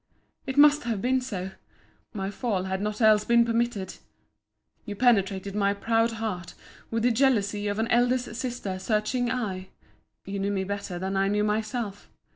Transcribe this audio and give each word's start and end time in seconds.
It 0.47 0.57
must 0.57 0.81
have 0.85 0.99
been 0.99 1.21
so! 1.21 1.51
My 2.11 2.31
fall 2.31 2.63
had 2.63 2.81
not 2.81 3.01
else 3.01 3.23
been 3.23 3.45
permitted— 3.45 3.97
You 4.83 4.95
penetrated 4.95 5.53
my 5.53 5.75
proud 5.75 6.13
heart 6.13 6.55
with 6.89 7.03
the 7.03 7.11
jealousy 7.11 7.67
of 7.67 7.77
an 7.77 7.87
elder 7.89 8.17
sister's 8.17 8.81
searching 8.81 9.29
eye. 9.29 9.69
You 10.25 10.39
knew 10.39 10.51
me 10.51 10.63
better 10.63 10.97
than 10.97 11.15
I 11.15 11.27
knew 11.27 11.43
myself. 11.43 12.09